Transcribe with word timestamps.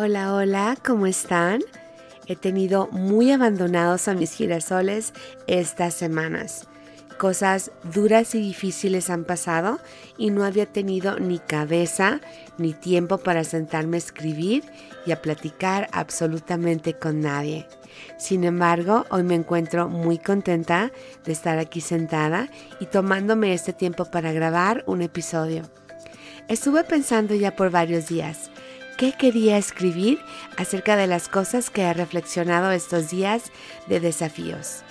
Hola, 0.00 0.32
hola, 0.32 0.78
¿cómo 0.86 1.08
están? 1.08 1.60
He 2.28 2.36
tenido 2.36 2.86
muy 2.92 3.32
abandonados 3.32 4.06
a 4.06 4.14
mis 4.14 4.32
girasoles 4.32 5.12
estas 5.48 5.92
semanas. 5.92 6.68
Cosas 7.18 7.72
duras 7.82 8.36
y 8.36 8.40
difíciles 8.40 9.10
han 9.10 9.24
pasado 9.24 9.80
y 10.16 10.30
no 10.30 10.44
había 10.44 10.66
tenido 10.66 11.18
ni 11.18 11.40
cabeza 11.40 12.20
ni 12.58 12.74
tiempo 12.74 13.18
para 13.18 13.42
sentarme 13.42 13.96
a 13.96 13.98
escribir 13.98 14.62
y 15.04 15.10
a 15.10 15.20
platicar 15.20 15.88
absolutamente 15.90 16.94
con 16.94 17.20
nadie. 17.20 17.66
Sin 18.18 18.44
embargo, 18.44 19.04
hoy 19.10 19.24
me 19.24 19.34
encuentro 19.34 19.88
muy 19.88 20.18
contenta 20.18 20.92
de 21.24 21.32
estar 21.32 21.58
aquí 21.58 21.80
sentada 21.80 22.48
y 22.78 22.86
tomándome 22.86 23.52
este 23.52 23.72
tiempo 23.72 24.04
para 24.04 24.30
grabar 24.30 24.84
un 24.86 25.02
episodio. 25.02 25.62
Estuve 26.46 26.84
pensando 26.84 27.34
ya 27.34 27.56
por 27.56 27.72
varios 27.72 28.06
días 28.06 28.48
qué 28.98 29.12
quería 29.12 29.56
escribir 29.56 30.18
acerca 30.56 30.96
de 30.96 31.06
las 31.06 31.28
cosas 31.28 31.70
que 31.70 31.82
he 31.82 31.94
reflexionado 31.94 32.72
estos 32.72 33.08
días 33.08 33.44
de 33.86 34.00
desafíos. 34.00 34.82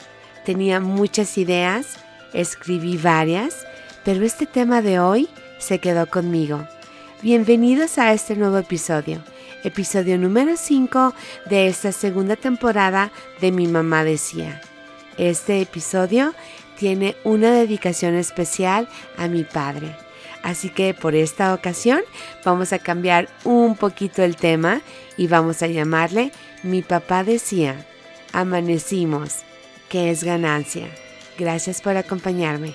Tenía 0.45 0.79
muchas 0.79 1.37
ideas, 1.37 1.99
escribí 2.33 2.97
varias, 2.97 3.67
pero 4.05 4.25
este 4.25 4.45
tema 4.45 4.81
de 4.81 4.99
hoy 4.99 5.27
se 5.59 5.79
quedó 5.79 6.07
conmigo. 6.07 6.65
Bienvenidos 7.21 7.97
a 7.97 8.13
este 8.13 8.37
nuevo 8.37 8.57
episodio, 8.57 9.21
episodio 9.65 10.17
número 10.17 10.55
5 10.55 11.13
de 11.49 11.67
esta 11.67 11.91
segunda 11.91 12.37
temporada 12.37 13.11
de 13.41 13.51
Mi 13.51 13.67
mamá 13.67 14.05
decía. 14.05 14.61
Este 15.17 15.61
episodio 15.61 16.33
tiene 16.77 17.17
una 17.25 17.51
dedicación 17.51 18.15
especial 18.15 18.87
a 19.17 19.27
mi 19.27 19.43
padre 19.43 20.06
Así 20.47 20.69
que 20.69 20.93
por 20.93 21.13
esta 21.13 21.53
ocasión 21.53 21.99
vamos 22.45 22.71
a 22.71 22.79
cambiar 22.79 23.27
un 23.43 23.75
poquito 23.75 24.23
el 24.23 24.37
tema 24.37 24.81
y 25.17 25.27
vamos 25.27 25.61
a 25.61 25.67
llamarle 25.67 26.31
Mi 26.63 26.81
papá 26.81 27.25
decía, 27.25 27.85
amanecimos, 28.31 29.39
que 29.89 30.09
es 30.09 30.23
ganancia. 30.23 30.87
Gracias 31.37 31.81
por 31.81 31.97
acompañarme. 31.97 32.73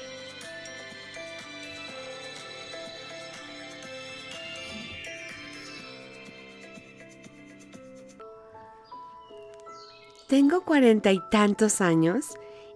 Tengo 10.28 10.60
cuarenta 10.60 11.10
y 11.10 11.20
tantos 11.30 11.80
años 11.80 12.26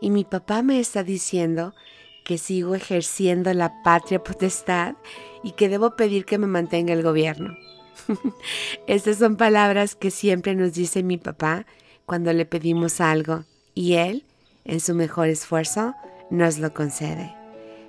y 0.00 0.08
mi 0.08 0.24
papá 0.24 0.62
me 0.62 0.80
está 0.80 1.02
diciendo 1.02 1.74
que 2.26 2.38
sigo 2.38 2.74
ejerciendo 2.74 3.54
la 3.54 3.84
patria 3.84 4.22
potestad 4.22 4.96
y 5.44 5.52
que 5.52 5.68
debo 5.68 5.94
pedir 5.94 6.24
que 6.24 6.38
me 6.38 6.48
mantenga 6.48 6.92
el 6.92 7.04
gobierno. 7.04 7.56
Estas 8.88 9.18
son 9.18 9.36
palabras 9.36 9.94
que 9.94 10.10
siempre 10.10 10.56
nos 10.56 10.72
dice 10.72 11.04
mi 11.04 11.18
papá 11.18 11.66
cuando 12.04 12.32
le 12.32 12.44
pedimos 12.44 13.00
algo 13.00 13.44
y 13.74 13.94
él, 13.94 14.24
en 14.64 14.80
su 14.80 14.92
mejor 14.92 15.28
esfuerzo, 15.28 15.94
nos 16.28 16.58
lo 16.58 16.74
concede. 16.74 17.32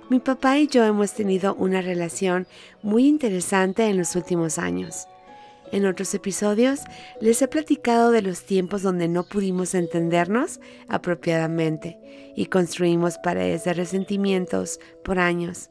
Mi 0.08 0.20
papá 0.20 0.56
y 0.58 0.68
yo 0.68 0.84
hemos 0.84 1.14
tenido 1.14 1.56
una 1.56 1.82
relación 1.82 2.46
muy 2.80 3.08
interesante 3.08 3.88
en 3.88 3.98
los 3.98 4.14
últimos 4.14 4.58
años. 4.58 5.08
En 5.70 5.86
otros 5.86 6.14
episodios 6.14 6.80
les 7.20 7.42
he 7.42 7.48
platicado 7.48 8.10
de 8.10 8.22
los 8.22 8.42
tiempos 8.44 8.82
donde 8.82 9.08
no 9.08 9.24
pudimos 9.24 9.74
entendernos 9.74 10.60
apropiadamente 10.88 11.98
y 12.34 12.46
construimos 12.46 13.18
paredes 13.18 13.64
de 13.64 13.74
resentimientos 13.74 14.80
por 15.04 15.18
años. 15.18 15.68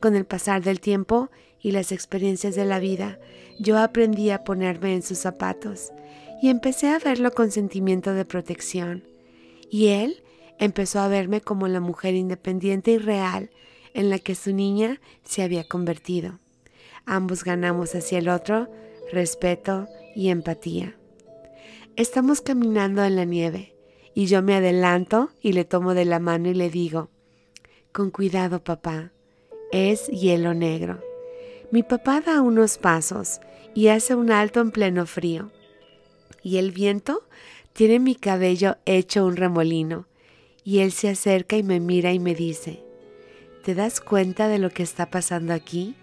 Con 0.00 0.14
el 0.14 0.24
pasar 0.24 0.62
del 0.62 0.80
tiempo 0.80 1.30
y 1.60 1.72
las 1.72 1.90
experiencias 1.90 2.54
de 2.54 2.64
la 2.64 2.78
vida, 2.78 3.18
yo 3.58 3.78
aprendí 3.78 4.30
a 4.30 4.44
ponerme 4.44 4.94
en 4.94 5.02
sus 5.02 5.18
zapatos 5.18 5.92
y 6.40 6.48
empecé 6.48 6.88
a 6.88 6.98
verlo 6.98 7.32
con 7.32 7.50
sentimiento 7.50 8.14
de 8.14 8.24
protección. 8.24 9.04
Y 9.70 9.88
él 9.88 10.22
empezó 10.58 11.00
a 11.00 11.08
verme 11.08 11.40
como 11.40 11.66
la 11.66 11.80
mujer 11.80 12.14
independiente 12.14 12.92
y 12.92 12.98
real 12.98 13.50
en 13.94 14.10
la 14.10 14.18
que 14.18 14.34
su 14.34 14.52
niña 14.52 15.00
se 15.24 15.42
había 15.42 15.64
convertido. 15.64 16.38
Ambos 17.06 17.44
ganamos 17.44 17.94
hacia 17.94 18.18
el 18.18 18.28
otro 18.28 18.68
respeto 19.12 19.88
y 20.16 20.30
empatía. 20.30 20.96
Estamos 21.96 22.40
caminando 22.40 23.04
en 23.04 23.16
la 23.16 23.24
nieve 23.24 23.74
y 24.14 24.26
yo 24.26 24.42
me 24.42 24.54
adelanto 24.54 25.30
y 25.40 25.52
le 25.52 25.64
tomo 25.64 25.94
de 25.94 26.06
la 26.06 26.18
mano 26.18 26.48
y 26.48 26.54
le 26.54 26.70
digo, 26.70 27.10
con 27.92 28.10
cuidado 28.10 28.64
papá, 28.64 29.12
es 29.70 30.06
hielo 30.08 30.54
negro. 30.54 31.00
Mi 31.70 31.82
papá 31.82 32.20
da 32.20 32.40
unos 32.40 32.78
pasos 32.78 33.40
y 33.74 33.88
hace 33.88 34.14
un 34.14 34.30
alto 34.30 34.60
en 34.60 34.70
pleno 34.70 35.06
frío. 35.06 35.50
Y 36.42 36.56
el 36.56 36.72
viento 36.72 37.26
tiene 37.72 37.98
mi 37.98 38.14
cabello 38.14 38.76
hecho 38.86 39.26
un 39.26 39.36
remolino. 39.36 40.06
Y 40.64 40.80
él 40.80 40.92
se 40.92 41.08
acerca 41.08 41.56
y 41.56 41.62
me 41.62 41.80
mira 41.80 42.12
y 42.12 42.18
me 42.18 42.34
dice, 42.34 42.82
¿te 43.64 43.74
das 43.74 44.00
cuenta 44.00 44.48
de 44.48 44.58
lo 44.58 44.70
que 44.70 44.82
está 44.82 45.10
pasando 45.10 45.52
aquí? 45.52 45.96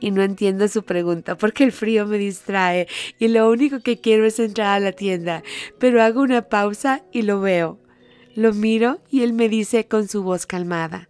Y 0.00 0.10
no 0.10 0.22
entiendo 0.22 0.68
su 0.68 0.84
pregunta 0.84 1.36
porque 1.36 1.64
el 1.64 1.72
frío 1.72 2.06
me 2.06 2.18
distrae 2.18 2.88
y 3.18 3.28
lo 3.28 3.48
único 3.50 3.80
que 3.80 4.00
quiero 4.00 4.26
es 4.26 4.38
entrar 4.38 4.76
a 4.76 4.80
la 4.80 4.92
tienda, 4.92 5.42
pero 5.78 6.02
hago 6.02 6.22
una 6.22 6.42
pausa 6.42 7.04
y 7.12 7.22
lo 7.22 7.40
veo. 7.40 7.78
Lo 8.34 8.54
miro 8.54 9.00
y 9.10 9.22
él 9.22 9.32
me 9.32 9.48
dice 9.48 9.86
con 9.86 10.06
su 10.06 10.22
voz 10.22 10.46
calmada, 10.46 11.08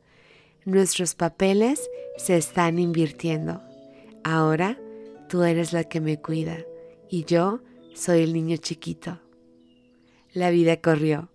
nuestros 0.65 1.15
papeles 1.15 1.89
se 2.17 2.37
están 2.37 2.79
invirtiendo. 2.79 3.63
Ahora 4.25 4.79
tú 5.29 5.43
eres 5.43 5.73
la 5.73 5.85
que 5.85 6.01
me 6.01 6.21
cuida 6.21 6.59
y 7.11 7.25
yo 7.25 7.61
soy 7.95 8.23
el 8.23 8.33
niño 8.33 8.57
chiquito. 8.57 9.21
La 10.33 10.51
vida 10.51 10.77
corrió. 10.79 11.31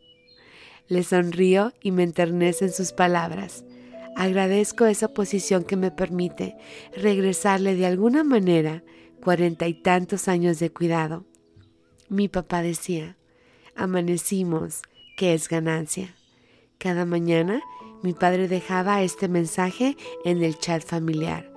Le 0.88 1.04
sonrío 1.04 1.74
y 1.82 1.92
me 1.92 2.04
enternecen 2.04 2.72
sus 2.72 2.92
palabras. 2.92 3.66
Agradezco 4.16 4.86
esa 4.86 5.08
posición 5.08 5.64
que 5.64 5.76
me 5.76 5.92
permite 5.92 6.56
regresarle 6.96 7.76
de 7.76 7.86
alguna 7.86 8.24
manera 8.24 8.84
cuarenta 9.22 9.68
y 9.68 9.74
tantos 9.74 10.28
años 10.28 10.60
de 10.60 10.72
cuidado. 10.72 11.26
Mi 12.10 12.28
papá 12.28 12.62
decía, 12.62 13.18
amanecimos, 13.76 14.82
que 15.18 15.34
es 15.34 15.48
ganancia. 15.48 16.16
Cada 16.78 17.06
mañana 17.06 17.62
mi 18.04 18.14
padre 18.14 18.48
dejaba 18.48 19.02
este 19.02 19.28
mensaje 19.28 19.96
en 20.26 20.44
el 20.44 20.58
chat 20.60 20.84
familiar. 20.84 21.52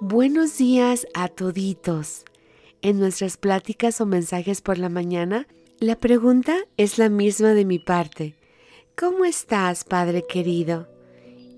Buenos 0.00 0.58
días 0.58 1.06
a 1.14 1.28
toditos. 1.28 2.24
En 2.80 2.98
nuestras 2.98 3.36
pláticas 3.36 4.00
o 4.00 4.06
mensajes 4.06 4.60
por 4.60 4.78
la 4.78 4.88
mañana, 4.88 5.46
la 5.78 5.96
pregunta 5.96 6.56
es 6.76 6.98
la 6.98 7.08
misma 7.08 7.54
de 7.54 7.64
mi 7.64 7.78
parte. 7.78 8.34
¿Cómo 8.96 9.24
estás, 9.24 9.84
padre 9.84 10.24
querido? 10.28 10.91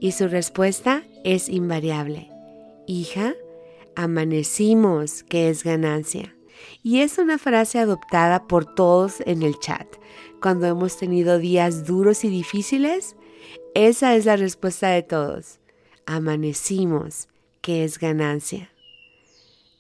Y 0.05 0.13
su 0.13 0.29
respuesta 0.29 1.03
es 1.25 1.49
invariable. 1.49 2.29
Hija, 2.87 3.33
amanecimos, 3.97 5.23
que 5.23 5.49
es 5.49 5.65
ganancia. 5.65 6.37
Y 6.83 7.01
es 7.01 7.17
una 7.17 7.39
frase 7.39 7.79
adoptada 7.79 8.47
por 8.47 8.67
todos 8.67 9.23
en 9.25 9.43
el 9.43 9.59
chat. 9.61 9.87
Cuando 10.43 10.67
hemos 10.67 10.99
tenido 10.99 11.39
días 11.39 11.87
duros 11.87 12.23
y 12.25 12.29
difíciles, 12.29 13.17
esa 13.75 14.15
es 14.15 14.27
la 14.27 14.37
respuesta 14.37 14.91
de 14.91 15.03
todos. 15.03 15.59
Amanecimos, 16.05 17.29
que 17.63 17.83
es 17.83 17.99
ganancia. 17.99 18.71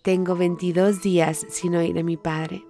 Tengo 0.00 0.36
22 0.36 1.02
días 1.02 1.46
sin 1.50 1.76
oír 1.76 1.98
a 1.98 2.02
mi 2.02 2.16
padre. 2.16 2.64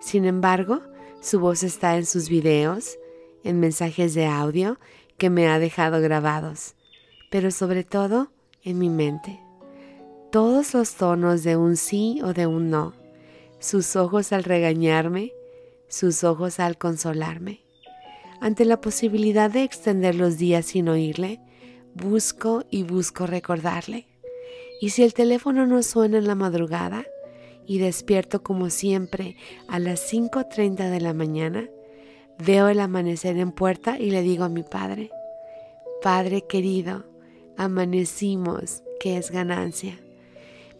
Sin 0.00 0.24
embargo, 0.24 0.82
su 1.20 1.38
voz 1.38 1.62
está 1.62 1.96
en 1.96 2.06
sus 2.06 2.28
videos, 2.28 2.98
en 3.44 3.60
mensajes 3.60 4.14
de 4.14 4.26
audio 4.26 4.80
que 5.16 5.30
me 5.30 5.46
ha 5.46 5.60
dejado 5.60 6.00
grabados 6.00 6.74
pero 7.30 7.50
sobre 7.50 7.84
todo 7.84 8.30
en 8.62 8.78
mi 8.78 8.90
mente. 8.90 9.40
Todos 10.30 10.74
los 10.74 10.94
tonos 10.94 11.42
de 11.42 11.56
un 11.56 11.76
sí 11.76 12.20
o 12.22 12.32
de 12.32 12.46
un 12.46 12.70
no, 12.70 12.94
sus 13.58 13.96
ojos 13.96 14.32
al 14.32 14.44
regañarme, 14.44 15.32
sus 15.88 16.22
ojos 16.24 16.60
al 16.60 16.76
consolarme. 16.76 17.60
Ante 18.40 18.64
la 18.64 18.80
posibilidad 18.80 19.50
de 19.50 19.64
extender 19.64 20.14
los 20.14 20.38
días 20.38 20.66
sin 20.66 20.88
oírle, 20.88 21.40
busco 21.94 22.64
y 22.70 22.82
busco 22.82 23.26
recordarle. 23.26 24.06
Y 24.80 24.90
si 24.90 25.02
el 25.02 25.14
teléfono 25.14 25.66
no 25.66 25.82
suena 25.82 26.18
en 26.18 26.26
la 26.26 26.34
madrugada 26.34 27.04
y 27.66 27.78
despierto 27.78 28.42
como 28.42 28.70
siempre 28.70 29.36
a 29.66 29.78
las 29.78 30.12
5.30 30.12 30.90
de 30.90 31.00
la 31.00 31.14
mañana, 31.14 31.68
veo 32.38 32.68
el 32.68 32.78
amanecer 32.80 33.36
en 33.38 33.50
puerta 33.50 33.98
y 33.98 34.10
le 34.10 34.22
digo 34.22 34.44
a 34.44 34.48
mi 34.48 34.62
padre, 34.62 35.10
Padre 36.00 36.42
querido, 36.42 37.06
amanecimos, 37.58 38.82
que 39.00 39.18
es 39.18 39.30
ganancia. 39.30 39.98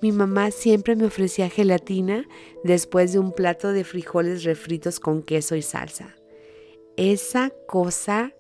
Mi 0.01 0.13
mamá 0.13 0.53
siempre 0.53 0.95
me 0.97 1.07
ofrecía 1.07 1.51
gelatina 1.51 2.25
después 2.63 3.13
de 3.13 3.19
un 3.19 3.33
plato 3.33 3.73
de 3.73 3.85
frijoles 3.85 4.45
refritos 4.45 5.01
con 5.01 5.23
queso 5.23 5.57
y 5.57 5.63
salsa. 5.63 6.15
Esa 6.97 7.51
cosa 7.67 8.33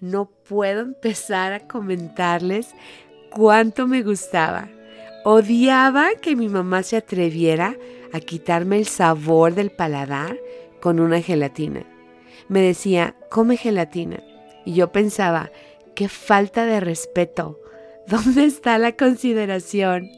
no 0.00 0.28
puedo 0.28 0.80
empezar 0.80 1.52
a 1.52 1.68
comentarles 1.68 2.74
cuánto 3.30 3.86
me 3.86 4.02
gustaba. 4.02 4.68
Odiaba 5.24 6.10
que 6.20 6.36
mi 6.36 6.48
mamá 6.48 6.82
se 6.82 6.96
atreviera 6.96 7.76
a 8.12 8.20
quitarme 8.20 8.78
el 8.78 8.86
sabor 8.86 9.54
del 9.54 9.70
paladar 9.70 10.38
con 10.80 11.00
una 11.00 11.22
gelatina. 11.22 11.86
Me 12.48 12.60
decía, 12.60 13.16
come 13.30 13.56
gelatina. 13.56 14.22
Y 14.66 14.74
yo 14.74 14.92
pensaba, 14.92 15.50
qué 15.94 16.08
falta 16.08 16.66
de 16.66 16.80
respeto. 16.80 17.60
¿Dónde 18.06 18.44
está 18.44 18.76
la 18.78 18.96
consideración? 18.96 20.10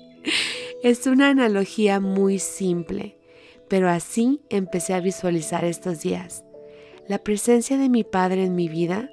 Es 0.82 1.06
una 1.06 1.30
analogía 1.30 2.00
muy 2.00 2.40
simple, 2.40 3.16
pero 3.68 3.88
así 3.88 4.40
empecé 4.50 4.92
a 4.92 5.00
visualizar 5.00 5.64
estos 5.64 6.00
días. 6.00 6.44
La 7.06 7.18
presencia 7.18 7.78
de 7.78 7.88
mi 7.88 8.02
padre 8.02 8.44
en 8.44 8.56
mi 8.56 8.68
vida 8.68 9.08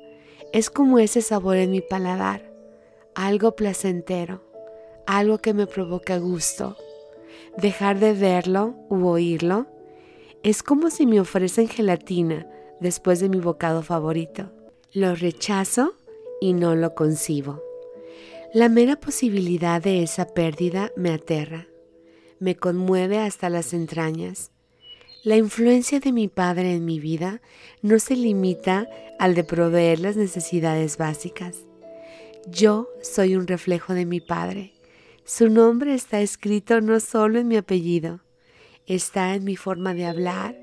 es 0.53 0.71
como 0.71 0.97
ese 0.97 1.21
sabor 1.21 1.57
en 1.57 1.69
mi 1.69 1.81
paladar, 1.81 2.51
algo 3.13 3.55
placentero, 3.55 4.43
algo 5.05 5.37
que 5.37 5.53
me 5.53 5.67
provoca 5.67 6.17
gusto. 6.17 6.75
Dejar 7.57 7.99
de 7.99 8.13
verlo 8.13 8.75
u 8.89 9.05
oírlo 9.05 9.67
es 10.41 10.63
como 10.63 10.89
si 10.89 11.05
me 11.05 11.19
ofrecen 11.19 11.67
gelatina 11.67 12.47
después 12.79 13.19
de 13.19 13.29
mi 13.29 13.39
bocado 13.39 13.83
favorito. 13.83 14.51
Lo 14.91 15.15
rechazo 15.15 15.93
y 16.41 16.53
no 16.53 16.75
lo 16.75 16.95
concibo. 16.95 17.62
La 18.53 18.69
mera 18.69 18.97
posibilidad 18.97 19.81
de 19.81 20.03
esa 20.03 20.27
pérdida 20.27 20.91
me 20.95 21.09
aterra, 21.09 21.65
me 22.37 22.55
conmueve 22.55 23.17
hasta 23.17 23.49
las 23.49 23.73
entrañas. 23.73 24.51
La 25.23 25.37
influencia 25.37 25.99
de 25.99 26.11
mi 26.11 26.27
padre 26.27 26.75
en 26.75 26.85
mi 26.85 26.99
vida 26.99 27.41
no 27.81 27.97
se 27.97 28.15
limita 28.15 28.87
al 29.17 29.33
de 29.33 29.43
proveer 29.43 30.01
las 30.01 30.17
necesidades 30.17 30.97
básicas. 30.97 31.65
Yo 32.45 32.89
soy 33.01 33.35
un 33.35 33.47
reflejo 33.47 33.95
de 33.95 34.05
mi 34.05 34.21
padre. 34.21 34.75
Su 35.25 35.49
nombre 35.49 35.95
está 35.95 36.21
escrito 36.21 36.79
no 36.79 36.99
solo 36.99 37.39
en 37.39 37.47
mi 37.47 37.57
apellido, 37.57 38.19
está 38.85 39.33
en 39.33 39.45
mi 39.45 39.55
forma 39.55 39.95
de 39.95 40.05
hablar, 40.05 40.55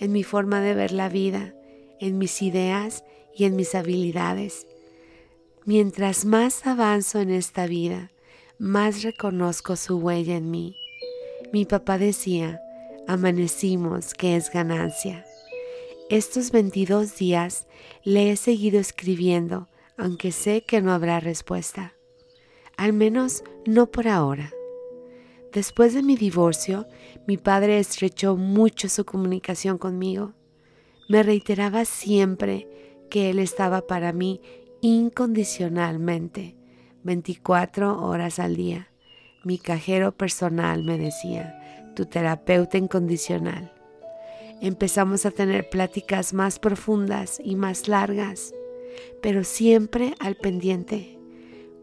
en 0.00 0.12
mi 0.12 0.22
forma 0.22 0.60
de 0.60 0.74
ver 0.74 0.92
la 0.92 1.08
vida, 1.08 1.54
en 1.98 2.18
mis 2.18 2.42
ideas 2.42 3.04
y 3.34 3.46
en 3.46 3.56
mis 3.56 3.74
habilidades. 3.74 4.66
Mientras 5.68 6.24
más 6.24 6.66
avanzo 6.66 7.20
en 7.20 7.28
esta 7.28 7.66
vida, 7.66 8.10
más 8.58 9.02
reconozco 9.02 9.76
su 9.76 9.98
huella 9.98 10.34
en 10.34 10.50
mí. 10.50 10.74
Mi 11.52 11.66
papá 11.66 11.98
decía, 11.98 12.58
amanecimos, 13.06 14.14
que 14.14 14.34
es 14.34 14.50
ganancia. 14.50 15.26
Estos 16.08 16.52
22 16.52 17.18
días 17.18 17.66
le 18.02 18.30
he 18.30 18.36
seguido 18.36 18.80
escribiendo, 18.80 19.68
aunque 19.98 20.32
sé 20.32 20.62
que 20.62 20.80
no 20.80 20.90
habrá 20.90 21.20
respuesta. 21.20 21.92
Al 22.78 22.94
menos 22.94 23.44
no 23.66 23.90
por 23.90 24.08
ahora. 24.08 24.50
Después 25.52 25.92
de 25.92 26.02
mi 26.02 26.16
divorcio, 26.16 26.86
mi 27.26 27.36
padre 27.36 27.78
estrechó 27.78 28.38
mucho 28.38 28.88
su 28.88 29.04
comunicación 29.04 29.76
conmigo. 29.76 30.32
Me 31.10 31.22
reiteraba 31.22 31.84
siempre 31.84 32.66
que 33.10 33.28
él 33.28 33.38
estaba 33.38 33.86
para 33.86 34.14
mí 34.14 34.40
incondicionalmente, 34.80 36.56
24 37.02 38.02
horas 38.02 38.38
al 38.38 38.56
día. 38.56 38.88
Mi 39.44 39.58
cajero 39.58 40.12
personal 40.16 40.84
me 40.84 40.98
decía, 40.98 41.58
tu 41.94 42.06
terapeuta 42.06 42.78
incondicional. 42.78 43.72
Empezamos 44.60 45.24
a 45.24 45.30
tener 45.30 45.68
pláticas 45.68 46.34
más 46.34 46.58
profundas 46.58 47.40
y 47.42 47.56
más 47.56 47.88
largas, 47.88 48.52
pero 49.22 49.44
siempre 49.44 50.14
al 50.18 50.36
pendiente. 50.36 51.18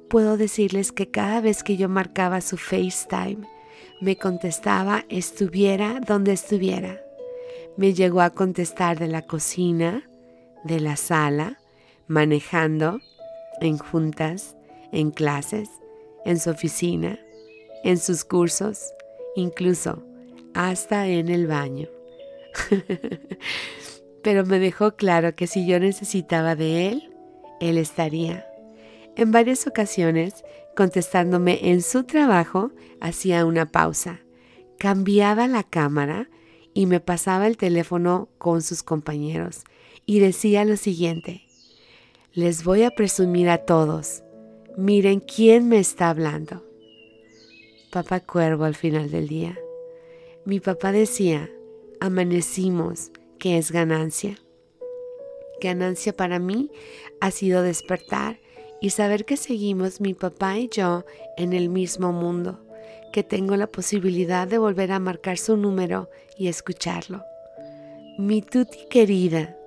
Puedo 0.09 0.37
decirles 0.37 0.91
que 0.91 1.09
cada 1.09 1.41
vez 1.41 1.63
que 1.63 1.77
yo 1.77 1.89
marcaba 1.89 2.41
su 2.41 2.57
FaceTime, 2.57 3.47
me 4.01 4.17
contestaba 4.17 5.05
estuviera 5.09 5.99
donde 6.05 6.33
estuviera. 6.33 7.01
Me 7.77 7.93
llegó 7.93 8.21
a 8.21 8.29
contestar 8.29 8.99
de 8.99 9.07
la 9.07 9.23
cocina, 9.23 10.09
de 10.63 10.79
la 10.79 10.97
sala, 10.97 11.59
manejando, 12.07 12.99
en 13.61 13.77
juntas, 13.77 14.55
en 14.91 15.11
clases, 15.11 15.69
en 16.25 16.39
su 16.39 16.49
oficina, 16.49 17.19
en 17.83 17.97
sus 17.97 18.23
cursos, 18.25 18.93
incluso 19.35 20.03
hasta 20.53 21.07
en 21.07 21.29
el 21.29 21.47
baño. 21.47 21.87
Pero 24.23 24.45
me 24.45 24.59
dejó 24.59 24.95
claro 24.95 25.35
que 25.35 25.47
si 25.47 25.67
yo 25.67 25.79
necesitaba 25.79 26.55
de 26.55 26.87
él, 26.87 27.13
él 27.59 27.77
estaría. 27.77 28.47
En 29.15 29.31
varias 29.31 29.67
ocasiones, 29.67 30.43
contestándome 30.75 31.69
en 31.69 31.81
su 31.81 32.03
trabajo, 32.03 32.71
hacía 32.99 33.45
una 33.45 33.67
pausa, 33.67 34.21
cambiaba 34.79 35.47
la 35.47 35.63
cámara 35.63 36.29
y 36.73 36.85
me 36.87 36.99
pasaba 36.99 37.47
el 37.47 37.57
teléfono 37.57 38.29
con 38.37 38.61
sus 38.61 38.83
compañeros 38.83 39.63
y 40.05 40.19
decía 40.19 40.65
lo 40.65 40.75
siguiente, 40.75 41.45
les 42.35 42.65
voy 42.65 42.83
a 42.83 42.91
presumir 42.91 43.47
a 43.47 43.59
todos. 43.59 44.21
Miren 44.75 45.21
quién 45.21 45.69
me 45.69 45.79
está 45.79 46.09
hablando. 46.09 46.65
Papá 47.93 48.19
Cuervo 48.19 48.65
al 48.65 48.75
final 48.75 49.09
del 49.09 49.29
día. 49.29 49.57
Mi 50.43 50.59
papá 50.59 50.91
decía, 50.91 51.49
amanecimos, 52.01 53.11
que 53.39 53.57
es 53.57 53.71
ganancia. 53.71 54.37
Ganancia 55.61 56.11
para 56.11 56.39
mí 56.39 56.69
ha 57.21 57.31
sido 57.31 57.61
despertar 57.61 58.41
y 58.81 58.89
saber 58.89 59.23
que 59.23 59.37
seguimos 59.37 60.01
mi 60.01 60.13
papá 60.13 60.57
y 60.57 60.67
yo 60.67 61.05
en 61.37 61.53
el 61.53 61.69
mismo 61.69 62.11
mundo, 62.11 62.59
que 63.13 63.23
tengo 63.23 63.55
la 63.55 63.67
posibilidad 63.67 64.45
de 64.45 64.57
volver 64.57 64.91
a 64.91 64.99
marcar 64.99 65.37
su 65.37 65.55
número 65.55 66.09
y 66.37 66.49
escucharlo. 66.49 67.23
Mi 68.17 68.41
tuti 68.41 68.87
querida, 68.89 69.57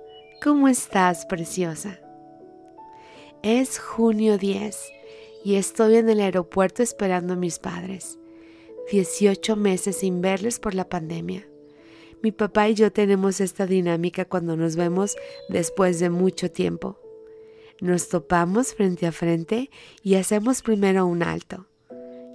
¿cómo 0.43 0.67
estás, 0.67 1.25
preciosa? 1.25 1.99
Es 3.41 3.79
junio 3.79 4.37
10 4.37 4.91
y 5.45 5.55
estoy 5.55 5.95
en 5.95 6.09
el 6.09 6.19
aeropuerto 6.19 6.83
esperando 6.83 7.33
a 7.33 7.37
mis 7.37 7.57
padres. 7.57 8.19
18 8.91 9.55
meses 9.55 9.95
sin 9.95 10.19
verles 10.19 10.59
por 10.59 10.75
la 10.75 10.89
pandemia. 10.89 11.47
Mi 12.21 12.33
papá 12.33 12.67
y 12.67 12.73
yo 12.73 12.91
tenemos 12.91 13.39
esta 13.39 13.65
dinámica 13.65 14.25
cuando 14.25 14.57
nos 14.57 14.75
vemos 14.75 15.15
después 15.47 16.01
de 16.01 16.09
mucho 16.09 16.51
tiempo. 16.51 16.99
Nos 17.79 18.09
topamos 18.09 18.73
frente 18.73 19.07
a 19.07 19.13
frente 19.13 19.69
y 20.03 20.15
hacemos 20.15 20.61
primero 20.61 21.05
un 21.05 21.23
alto 21.23 21.65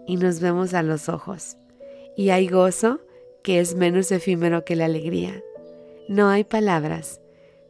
y 0.07 0.17
nos 0.17 0.41
vemos 0.41 0.73
a 0.73 0.83
los 0.83 1.11
ojos. 1.11 1.59
Y 2.17 2.31
hay 2.31 2.49
gozo 2.49 3.03
que 3.43 3.61
es 3.61 3.75
menos 3.75 4.11
efímero 4.11 4.65
que 4.65 4.75
la 4.75 4.87
alegría. 4.87 5.45
No 6.09 6.31
hay 6.31 6.45
palabras 6.45 7.21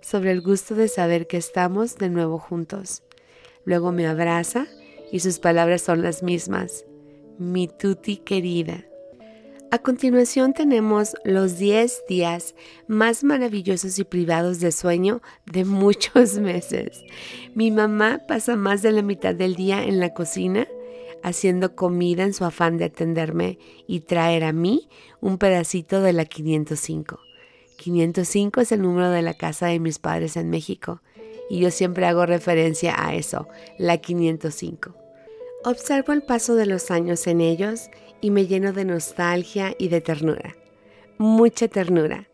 sobre 0.01 0.31
el 0.31 0.41
gusto 0.41 0.77
de 0.77 0.87
saber 0.87 1.27
que 1.27 1.37
estamos 1.37 1.97
de 1.97 2.11
nuevo 2.11 2.39
juntos 2.39 3.03
Luego 3.65 3.93
me 3.93 4.07
abraza 4.07 4.67
y 5.11 5.21
sus 5.21 5.39
palabras 5.39 5.83
son 5.83 6.03
las 6.03 6.23
mismas. 6.23 6.85
Mi 7.39 7.69
tuti 7.69 8.19
querida. 8.19 8.85
A 9.71 9.79
continuación 9.79 10.53
tenemos 10.53 11.17
los 11.25 11.59
10 11.59 12.05
días 12.09 12.55
más 12.87 13.25
maravillosos 13.25 13.99
y 13.99 14.05
privados 14.05 14.61
de 14.61 14.71
sueño 14.71 15.21
de 15.47 15.65
muchos 15.65 16.39
meses. 16.39 17.03
Mi 17.55 17.71
mamá 17.71 18.21
pasa 18.29 18.55
más 18.55 18.83
de 18.83 18.93
la 18.93 19.03
mitad 19.03 19.35
del 19.35 19.57
día 19.57 19.83
en 19.83 19.99
la 19.99 20.15
cocina 20.15 20.69
haciendo 21.25 21.75
comida 21.75 22.23
en 22.23 22.35
su 22.35 22.45
afán 22.45 22.77
de 22.77 22.85
atenderme 22.85 23.59
y 23.87 24.01
traer 24.01 24.45
a 24.45 24.53
mí 24.53 24.89
un 25.21 25.39
pedacito 25.39 26.03
de 26.03 26.13
la 26.13 26.27
505. 26.27 27.19
505 27.79 28.61
es 28.61 28.73
el 28.73 28.83
número 28.83 29.11
de 29.11 29.23
la 29.23 29.35
casa 29.35 29.67
de 29.67 29.81
mis 29.81 29.99
padres 29.99 30.37
en 30.37 30.51
México 30.51 31.01
y 31.49 31.61
yo 31.61 31.71
siempre 31.71 32.07
hago 32.07 32.27
referencia 32.27 32.95
a 32.97 33.15
eso, 33.15 33.49
la 33.79 33.99
505. 33.99 34.95
Observo 35.65 36.13
el 36.13 36.23
paso 36.23 36.55
de 36.55 36.67
los 36.67 36.91
años 36.91 37.27
en 37.27 37.41
ellos 37.41 37.91
y 38.21 38.31
me 38.31 38.47
lleno 38.47 38.73
de 38.73 38.85
nostalgia 38.85 39.75
y 39.79 39.89
de 39.89 40.01
ternura. 40.01 40.57
Mucha 41.19 41.69
ternura, 41.69 42.29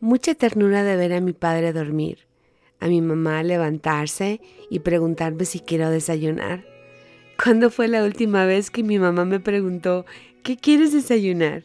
mucha 0.00 0.34
ternura 0.34 0.82
de 0.82 0.96
ver 0.96 1.12
a 1.12 1.20
mi 1.20 1.32
padre 1.32 1.72
dormir, 1.72 2.26
a 2.80 2.88
mi 2.88 3.00
mamá 3.00 3.42
levantarse 3.42 4.40
y 4.70 4.80
preguntarme 4.80 5.44
si 5.44 5.60
quiero 5.60 5.90
desayunar. 5.90 6.64
¿Cuándo 7.42 7.70
fue 7.70 7.88
la 7.88 8.04
última 8.04 8.44
vez 8.44 8.70
que 8.70 8.82
mi 8.82 8.98
mamá 8.98 9.24
me 9.24 9.40
preguntó, 9.40 10.04
¿qué 10.42 10.56
quieres 10.56 10.92
desayunar? 10.92 11.64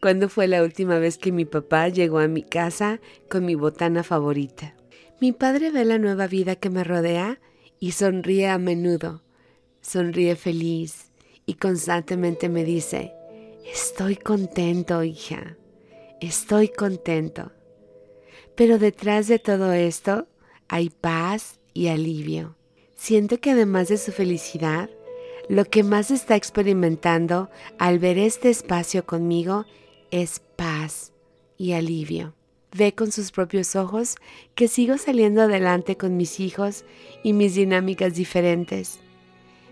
¿Cuándo 0.00 0.28
fue 0.28 0.46
la 0.46 0.62
última 0.62 0.98
vez 0.98 1.18
que 1.18 1.32
mi 1.32 1.44
papá 1.44 1.88
llegó 1.88 2.18
a 2.18 2.28
mi 2.28 2.42
casa 2.42 3.00
con 3.28 3.44
mi 3.44 3.54
botana 3.54 4.02
favorita? 4.02 4.74
Mi 5.18 5.32
padre 5.32 5.70
ve 5.70 5.86
la 5.86 5.96
nueva 5.96 6.26
vida 6.26 6.56
que 6.56 6.68
me 6.68 6.84
rodea 6.84 7.40
y 7.80 7.92
sonríe 7.92 8.48
a 8.48 8.58
menudo, 8.58 9.22
sonríe 9.80 10.36
feliz 10.36 11.10
y 11.46 11.54
constantemente 11.54 12.50
me 12.50 12.64
dice, 12.64 13.14
estoy 13.64 14.16
contento, 14.16 15.02
hija, 15.02 15.56
estoy 16.20 16.68
contento. 16.68 17.52
Pero 18.56 18.78
detrás 18.78 19.26
de 19.26 19.38
todo 19.38 19.72
esto 19.72 20.26
hay 20.68 20.90
paz 20.90 21.60
y 21.72 21.88
alivio. 21.88 22.54
Siento 22.94 23.38
que 23.40 23.52
además 23.52 23.88
de 23.88 23.96
su 23.96 24.12
felicidad, 24.12 24.90
lo 25.48 25.64
que 25.64 25.82
más 25.82 26.10
está 26.10 26.36
experimentando 26.36 27.48
al 27.78 27.98
ver 27.98 28.18
este 28.18 28.50
espacio 28.50 29.06
conmigo 29.06 29.64
es 30.10 30.42
paz 30.56 31.12
y 31.56 31.72
alivio. 31.72 32.35
Ve 32.76 32.94
con 32.94 33.10
sus 33.10 33.32
propios 33.32 33.74
ojos 33.74 34.16
que 34.54 34.68
sigo 34.68 34.98
saliendo 34.98 35.40
adelante 35.40 35.96
con 35.96 36.18
mis 36.18 36.40
hijos 36.40 36.84
y 37.22 37.32
mis 37.32 37.54
dinámicas 37.54 38.14
diferentes. 38.14 39.00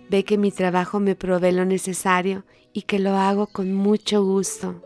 Ve 0.08 0.24
que 0.24 0.38
mi 0.38 0.50
trabajo 0.50 1.00
me 1.00 1.14
provee 1.14 1.52
lo 1.52 1.66
necesario 1.66 2.46
y 2.72 2.82
que 2.82 2.98
lo 2.98 3.10
hago 3.10 3.46
con 3.46 3.74
mucho 3.74 4.24
gusto. 4.24 4.82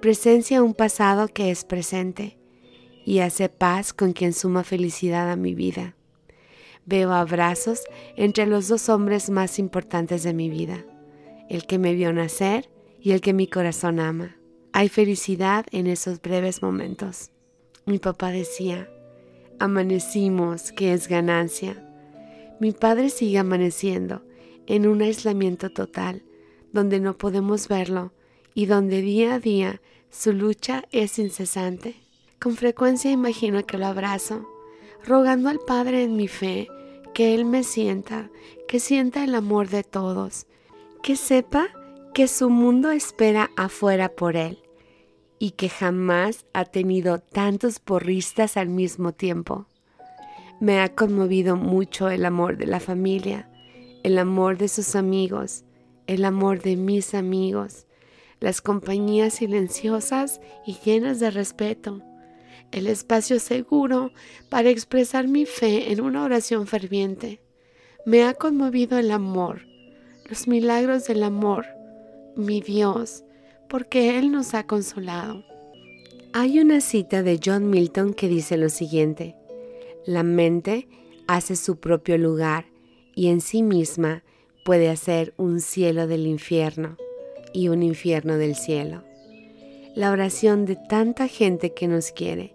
Presencia 0.00 0.60
un 0.60 0.74
pasado 0.74 1.28
que 1.28 1.52
es 1.52 1.64
presente 1.64 2.36
y 3.04 3.20
hace 3.20 3.48
paz 3.48 3.92
con 3.92 4.12
quien 4.12 4.32
suma 4.32 4.64
felicidad 4.64 5.30
a 5.30 5.36
mi 5.36 5.54
vida. 5.54 5.94
Veo 6.84 7.12
abrazos 7.12 7.82
entre 8.16 8.46
los 8.46 8.66
dos 8.66 8.88
hombres 8.88 9.30
más 9.30 9.60
importantes 9.60 10.24
de 10.24 10.34
mi 10.34 10.50
vida, 10.50 10.84
el 11.48 11.64
que 11.64 11.78
me 11.78 11.94
vio 11.94 12.12
nacer 12.12 12.68
y 13.00 13.12
el 13.12 13.20
que 13.20 13.32
mi 13.32 13.46
corazón 13.46 14.00
ama. 14.00 14.36
Hay 14.72 14.88
felicidad 14.88 15.64
en 15.70 15.86
esos 15.86 16.20
breves 16.20 16.60
momentos. 16.60 17.30
Mi 17.88 18.00
papá 18.00 18.32
decía, 18.32 18.90
amanecimos, 19.60 20.72
que 20.72 20.92
es 20.92 21.06
ganancia. 21.06 21.80
Mi 22.58 22.72
padre 22.72 23.10
sigue 23.10 23.38
amaneciendo 23.38 24.22
en 24.66 24.88
un 24.88 25.02
aislamiento 25.02 25.70
total, 25.70 26.24
donde 26.72 26.98
no 26.98 27.16
podemos 27.16 27.68
verlo 27.68 28.12
y 28.54 28.66
donde 28.66 29.02
día 29.02 29.34
a 29.34 29.38
día 29.38 29.80
su 30.10 30.32
lucha 30.32 30.82
es 30.90 31.20
incesante. 31.20 31.94
Con 32.40 32.56
frecuencia 32.56 33.12
imagino 33.12 33.64
que 33.64 33.78
lo 33.78 33.86
abrazo, 33.86 34.48
rogando 35.04 35.48
al 35.48 35.60
Padre 35.60 36.02
en 36.02 36.16
mi 36.16 36.26
fe 36.26 36.68
que 37.14 37.36
Él 37.36 37.44
me 37.44 37.62
sienta, 37.62 38.30
que 38.66 38.80
sienta 38.80 39.22
el 39.22 39.32
amor 39.36 39.68
de 39.68 39.84
todos, 39.84 40.48
que 41.04 41.14
sepa 41.14 41.68
que 42.14 42.26
su 42.26 42.50
mundo 42.50 42.90
espera 42.90 43.50
afuera 43.56 44.08
por 44.08 44.34
Él 44.34 44.65
y 45.38 45.52
que 45.52 45.68
jamás 45.68 46.46
ha 46.52 46.64
tenido 46.64 47.18
tantos 47.18 47.78
porristas 47.78 48.56
al 48.56 48.68
mismo 48.68 49.12
tiempo. 49.12 49.66
Me 50.60 50.80
ha 50.80 50.94
conmovido 50.94 51.56
mucho 51.56 52.08
el 52.08 52.24
amor 52.24 52.56
de 52.56 52.66
la 52.66 52.80
familia, 52.80 53.50
el 54.02 54.18
amor 54.18 54.56
de 54.56 54.68
sus 54.68 54.96
amigos, 54.96 55.64
el 56.06 56.24
amor 56.24 56.62
de 56.62 56.76
mis 56.76 57.14
amigos, 57.14 57.86
las 58.40 58.60
compañías 58.62 59.34
silenciosas 59.34 60.40
y 60.66 60.76
llenas 60.84 61.20
de 61.20 61.30
respeto, 61.30 62.02
el 62.72 62.86
espacio 62.86 63.38
seguro 63.38 64.12
para 64.48 64.70
expresar 64.70 65.28
mi 65.28 65.46
fe 65.46 65.92
en 65.92 66.00
una 66.00 66.24
oración 66.24 66.66
ferviente. 66.66 67.40
Me 68.06 68.24
ha 68.24 68.34
conmovido 68.34 68.98
el 68.98 69.10
amor, 69.10 69.66
los 70.28 70.48
milagros 70.48 71.06
del 71.06 71.22
amor, 71.22 71.66
mi 72.36 72.60
Dios, 72.60 73.24
porque 73.68 74.18
Él 74.18 74.30
nos 74.30 74.54
ha 74.54 74.66
consolado. 74.66 75.44
Hay 76.32 76.60
una 76.60 76.80
cita 76.80 77.22
de 77.22 77.40
John 77.42 77.70
Milton 77.70 78.12
que 78.14 78.28
dice 78.28 78.56
lo 78.56 78.68
siguiente, 78.68 79.36
la 80.04 80.22
mente 80.22 80.88
hace 81.26 81.56
su 81.56 81.80
propio 81.80 82.18
lugar 82.18 82.66
y 83.14 83.28
en 83.28 83.40
sí 83.40 83.62
misma 83.62 84.22
puede 84.64 84.88
hacer 84.88 85.34
un 85.36 85.60
cielo 85.60 86.06
del 86.06 86.26
infierno 86.26 86.96
y 87.52 87.68
un 87.68 87.82
infierno 87.82 88.36
del 88.36 88.54
cielo. 88.54 89.02
La 89.94 90.10
oración 90.10 90.66
de 90.66 90.76
tanta 90.76 91.26
gente 91.26 91.72
que 91.72 91.88
nos 91.88 92.12
quiere 92.12 92.54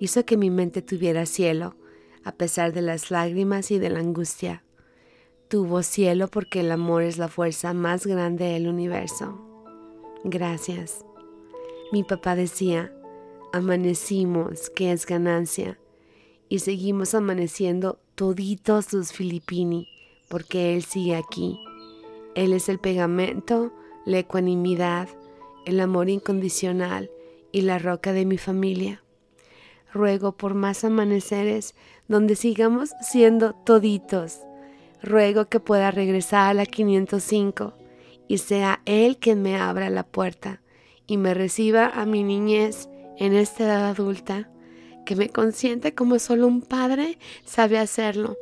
hizo 0.00 0.24
que 0.24 0.36
mi 0.36 0.50
mente 0.50 0.82
tuviera 0.82 1.26
cielo, 1.26 1.76
a 2.24 2.32
pesar 2.32 2.72
de 2.72 2.82
las 2.82 3.10
lágrimas 3.10 3.70
y 3.70 3.78
de 3.78 3.90
la 3.90 4.00
angustia. 4.00 4.64
Tuvo 5.48 5.82
cielo 5.82 6.28
porque 6.28 6.60
el 6.60 6.70
amor 6.70 7.02
es 7.02 7.18
la 7.18 7.28
fuerza 7.28 7.74
más 7.74 8.06
grande 8.06 8.46
del 8.46 8.68
universo. 8.68 9.47
Gracias. 10.24 11.04
Mi 11.92 12.04
papá 12.04 12.34
decía, 12.36 12.92
amanecimos, 13.52 14.70
que 14.70 14.92
es 14.92 15.06
ganancia, 15.06 15.78
y 16.48 16.60
seguimos 16.60 17.14
amaneciendo 17.14 17.98
toditos 18.14 18.92
los 18.92 19.12
filipini, 19.12 19.88
porque 20.28 20.74
Él 20.74 20.84
sigue 20.84 21.16
aquí. 21.16 21.58
Él 22.34 22.52
es 22.52 22.68
el 22.68 22.78
pegamento, 22.78 23.72
la 24.04 24.18
ecuanimidad, 24.18 25.08
el 25.66 25.80
amor 25.80 26.08
incondicional 26.08 27.10
y 27.52 27.62
la 27.62 27.78
roca 27.78 28.12
de 28.12 28.24
mi 28.24 28.38
familia 28.38 29.02
ruego 29.92 30.32
por 30.32 30.54
más 30.54 30.84
amaneceres 30.84 31.74
donde 32.08 32.36
sigamos 32.36 32.90
siendo 33.00 33.54
toditos. 33.54 34.40
Ruego 35.02 35.46
que 35.46 35.60
pueda 35.60 35.90
regresar 35.90 36.50
a 36.50 36.54
la 36.54 36.66
505 36.66 37.74
y 38.28 38.38
sea 38.38 38.82
Él 38.84 39.16
quien 39.16 39.42
me 39.42 39.56
abra 39.56 39.90
la 39.90 40.04
puerta 40.04 40.60
y 41.06 41.16
me 41.16 41.34
reciba 41.34 41.88
a 41.88 42.04
mi 42.04 42.22
niñez 42.22 42.88
en 43.18 43.34
esta 43.34 43.64
edad 43.64 43.88
adulta, 43.88 44.50
que 45.04 45.16
me 45.16 45.30
consiente 45.30 45.94
como 45.94 46.18
solo 46.18 46.46
un 46.46 46.60
padre 46.60 47.18
sabe 47.44 47.78
hacerlo 47.78 48.36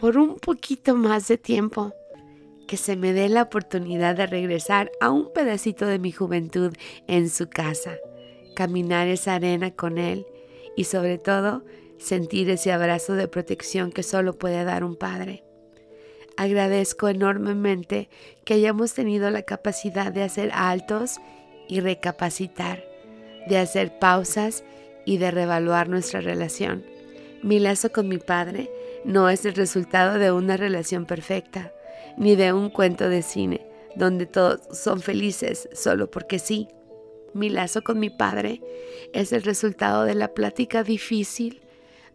por 0.00 0.16
un 0.16 0.36
poquito 0.36 0.94
más 0.94 1.28
de 1.28 1.36
tiempo, 1.36 1.92
que 2.66 2.76
se 2.76 2.96
me 2.96 3.12
dé 3.12 3.28
la 3.28 3.42
oportunidad 3.42 4.16
de 4.16 4.26
regresar 4.26 4.90
a 5.00 5.10
un 5.10 5.32
pedacito 5.32 5.86
de 5.86 5.98
mi 5.98 6.12
juventud 6.12 6.72
en 7.06 7.28
su 7.28 7.48
casa, 7.48 7.96
caminar 8.54 9.08
esa 9.08 9.34
arena 9.34 9.70
con 9.70 9.98
Él 9.98 10.26
y 10.76 10.84
sobre 10.84 11.18
todo 11.18 11.64
sentir 11.98 12.48
ese 12.48 12.72
abrazo 12.72 13.14
de 13.14 13.28
protección 13.28 13.90
que 13.90 14.02
solo 14.02 14.38
puede 14.38 14.64
dar 14.64 14.84
un 14.84 14.96
padre. 14.96 15.44
Agradezco 16.38 17.08
enormemente 17.08 18.08
que 18.44 18.54
hayamos 18.54 18.94
tenido 18.94 19.28
la 19.28 19.42
capacidad 19.42 20.12
de 20.12 20.22
hacer 20.22 20.52
altos 20.54 21.16
y 21.66 21.80
recapacitar, 21.80 22.84
de 23.48 23.58
hacer 23.58 23.98
pausas 23.98 24.62
y 25.04 25.18
de 25.18 25.32
revaluar 25.32 25.88
nuestra 25.88 26.20
relación. 26.20 26.84
Mi 27.42 27.58
lazo 27.58 27.90
con 27.90 28.06
mi 28.06 28.18
padre 28.18 28.70
no 29.04 29.28
es 29.28 29.44
el 29.46 29.54
resultado 29.54 30.20
de 30.20 30.30
una 30.30 30.56
relación 30.56 31.06
perfecta, 31.06 31.72
ni 32.16 32.36
de 32.36 32.52
un 32.52 32.70
cuento 32.70 33.08
de 33.08 33.22
cine 33.22 33.66
donde 33.96 34.26
todos 34.26 34.60
son 34.78 35.00
felices 35.00 35.68
solo 35.72 36.08
porque 36.08 36.38
sí. 36.38 36.68
Mi 37.34 37.50
lazo 37.50 37.82
con 37.82 37.98
mi 37.98 38.10
padre 38.10 38.62
es 39.12 39.32
el 39.32 39.42
resultado 39.42 40.04
de 40.04 40.14
la 40.14 40.34
plática 40.34 40.84
difícil, 40.84 41.62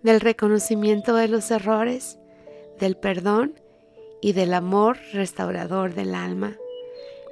del 0.02 0.22
reconocimiento 0.22 1.14
de 1.14 1.28
los 1.28 1.52
errores, 1.52 2.20
del 2.80 2.96
perdón 2.96 3.60
y 4.24 4.32
del 4.32 4.54
amor 4.54 4.98
restaurador 5.12 5.94
del 5.94 6.16
alma. 6.16 6.56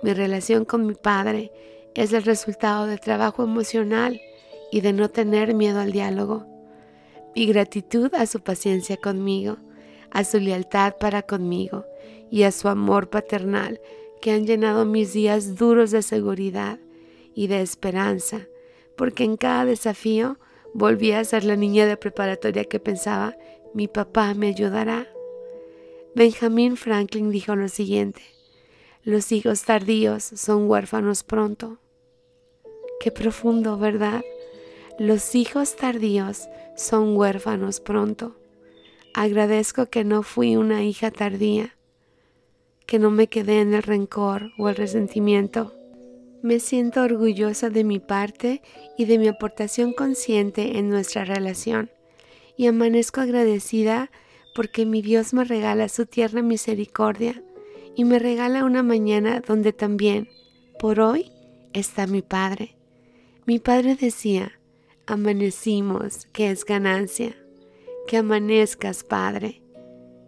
Mi 0.03 0.13
relación 0.13 0.65
con 0.65 0.85
mi 0.85 0.93
padre 0.93 1.49
es 1.95 2.11
el 2.11 2.23
resultado 2.23 2.85
de 2.85 2.97
trabajo 2.97 3.43
emocional 3.43 4.19
y 4.73 4.81
de 4.81 4.91
no 4.91 5.09
tener 5.09 5.53
miedo 5.53 5.79
al 5.79 5.93
diálogo. 5.93 6.45
Mi 7.33 7.45
gratitud 7.45 8.13
a 8.13 8.25
su 8.25 8.41
paciencia 8.41 8.97
conmigo, 8.97 9.55
a 10.09 10.25
su 10.25 10.37
lealtad 10.39 10.95
para 10.99 11.21
conmigo 11.21 11.85
y 12.29 12.43
a 12.43 12.51
su 12.51 12.67
amor 12.67 13.09
paternal 13.09 13.79
que 14.21 14.31
han 14.31 14.45
llenado 14.45 14.83
mis 14.83 15.13
días 15.13 15.55
duros 15.55 15.91
de 15.91 16.01
seguridad 16.01 16.77
y 17.33 17.47
de 17.47 17.61
esperanza, 17.61 18.49
porque 18.97 19.23
en 19.23 19.37
cada 19.37 19.63
desafío 19.63 20.39
volví 20.73 21.13
a 21.13 21.23
ser 21.23 21.45
la 21.45 21.55
niña 21.55 21.85
de 21.85 21.95
preparatoria 21.95 22.65
que 22.65 22.81
pensaba, 22.81 23.37
mi 23.73 23.87
papá 23.87 24.33
me 24.33 24.47
ayudará. 24.47 25.07
Benjamin 26.15 26.77
Franklin 26.77 27.31
dijo 27.31 27.55
lo 27.55 27.67
siguiente, 27.67 28.21
los 29.03 29.31
hijos 29.31 29.63
tardíos 29.63 30.23
son 30.23 30.69
huérfanos 30.69 31.23
pronto. 31.23 31.79
Qué 32.99 33.11
profundo, 33.11 33.77
¿verdad? 33.77 34.21
Los 34.99 35.35
hijos 35.35 35.75
tardíos 35.75 36.47
son 36.75 37.17
huérfanos 37.17 37.79
pronto. 37.79 38.35
Agradezco 39.13 39.87
que 39.87 40.03
no 40.03 40.21
fui 40.23 40.55
una 40.55 40.83
hija 40.83 41.11
tardía, 41.11 41.75
que 42.85 42.99
no 42.99 43.09
me 43.09 43.27
quedé 43.27 43.61
en 43.61 43.73
el 43.73 43.83
rencor 43.83 44.51
o 44.57 44.69
el 44.69 44.75
resentimiento 44.75 45.73
me 46.41 46.59
siento 46.59 47.03
orgullosa 47.03 47.69
de 47.69 47.83
mi 47.83 47.99
parte 47.99 48.61
y 48.97 49.05
de 49.05 49.19
mi 49.19 49.27
aportación 49.27 49.93
consciente 49.93 50.77
en 50.77 50.89
nuestra 50.89 51.23
relación 51.23 51.91
y 52.57 52.67
amanezco 52.67 53.21
agradecida 53.21 54.11
porque 54.53 54.85
mi 54.85 55.01
Dios 55.01 55.33
me 55.33 55.43
regala 55.43 55.89
su 55.89 56.05
tierna 56.05 56.41
misericordia 56.41 57.43
y 57.95 58.05
me 58.05 58.19
regala 58.19 58.65
una 58.65 58.83
mañana 58.83 59.41
donde 59.45 59.73
también, 59.73 60.29
por 60.79 60.99
hoy, 60.99 61.31
está 61.73 62.07
mi 62.07 62.21
Padre. 62.21 62.75
Mi 63.45 63.59
Padre 63.59 63.95
decía, 63.95 64.59
amanecimos, 65.07 66.27
que 66.33 66.51
es 66.51 66.65
ganancia, 66.65 67.35
que 68.07 68.17
amanezcas, 68.17 69.03
Padre, 69.03 69.61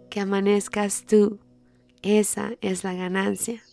que 0.10 0.20
amanezcas 0.20 1.06
tú, 1.06 1.40
esa 2.02 2.54
es 2.62 2.84
la 2.84 2.94
ganancia. 2.94 3.64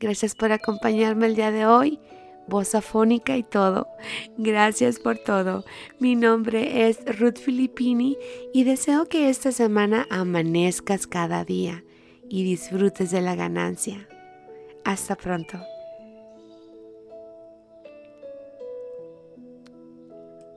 Gracias 0.00 0.34
por 0.34 0.52
acompañarme 0.52 1.26
el 1.26 1.36
día 1.36 1.50
de 1.50 1.66
hoy, 1.66 2.00
voz 2.48 2.74
afónica 2.74 3.36
y 3.36 3.42
todo. 3.42 3.88
Gracias 4.36 4.98
por 4.98 5.18
todo. 5.18 5.64
Mi 5.98 6.16
nombre 6.16 6.88
es 6.88 7.04
Ruth 7.18 7.38
Filippini 7.38 8.16
y 8.52 8.64
deseo 8.64 9.06
que 9.06 9.28
esta 9.28 9.52
semana 9.52 10.06
amanezcas 10.10 11.06
cada 11.06 11.44
día 11.44 11.84
y 12.28 12.44
disfrutes 12.44 13.10
de 13.10 13.20
la 13.20 13.34
ganancia. 13.34 14.08
Hasta 14.84 15.16
pronto. 15.16 15.73